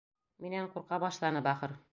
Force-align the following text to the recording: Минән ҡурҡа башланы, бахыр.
Минән 0.45 0.71
ҡурҡа 0.77 1.01
башланы, 1.05 1.47
бахыр. 1.53 1.83